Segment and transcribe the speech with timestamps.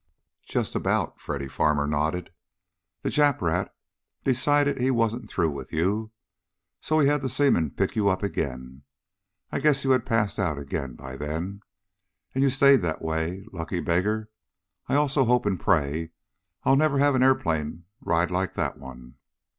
[0.47, 2.33] "Just about," Freddy Farmer nodded.
[3.03, 3.71] "The Jap rat
[4.23, 6.09] decided that he wasn't through with you,
[6.79, 8.81] so he had the seaman pick you up again.
[9.51, 11.61] I guess you had passed out again by then.
[12.33, 14.31] And you stayed that way lucky beggar.
[14.87, 16.09] I also hope and pray
[16.63, 19.17] I'll never have an airplane ride like that one!